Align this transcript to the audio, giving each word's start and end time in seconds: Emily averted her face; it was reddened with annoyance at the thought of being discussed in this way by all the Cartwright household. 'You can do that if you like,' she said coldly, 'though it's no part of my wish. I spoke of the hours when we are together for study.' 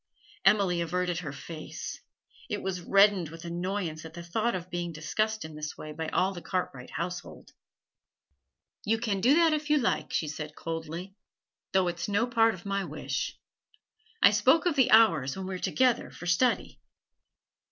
Emily 0.45 0.81
averted 0.81 1.19
her 1.19 1.31
face; 1.31 1.99
it 2.49 2.63
was 2.63 2.81
reddened 2.81 3.29
with 3.29 3.45
annoyance 3.45 4.03
at 4.03 4.15
the 4.15 4.23
thought 4.23 4.55
of 4.55 4.71
being 4.71 4.91
discussed 4.91 5.45
in 5.45 5.53
this 5.55 5.77
way 5.77 5.91
by 5.91 6.07
all 6.07 6.33
the 6.33 6.41
Cartwright 6.41 6.89
household. 6.89 7.51
'You 8.83 8.97
can 8.97 9.21
do 9.21 9.35
that 9.35 9.53
if 9.53 9.69
you 9.69 9.77
like,' 9.77 10.11
she 10.11 10.27
said 10.27 10.55
coldly, 10.55 11.13
'though 11.71 11.87
it's 11.87 12.09
no 12.09 12.25
part 12.25 12.55
of 12.55 12.65
my 12.65 12.83
wish. 12.83 13.37
I 14.23 14.31
spoke 14.31 14.65
of 14.65 14.75
the 14.75 14.89
hours 14.89 15.37
when 15.37 15.45
we 15.45 15.53
are 15.53 15.59
together 15.59 16.09
for 16.09 16.25
study.' 16.25 16.79